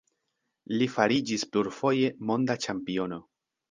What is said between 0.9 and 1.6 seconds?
fariĝis